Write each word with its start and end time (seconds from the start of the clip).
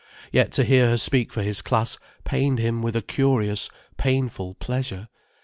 Yet 0.31 0.51
to 0.53 0.63
hear 0.63 0.89
her 0.89 0.97
speak 0.97 1.31
for 1.31 1.43
his 1.43 1.61
class 1.61 1.99
pained 2.23 2.57
him 2.57 2.81
with 2.81 2.95
a 2.95 3.03
curious, 3.03 3.69
painful 3.99 4.55
pleasure. 4.55 5.09